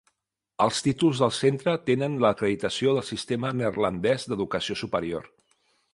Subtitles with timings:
[0.63, 5.33] Els títols del centre tenen l'acreditació del sistema neerlandès d'educació superior.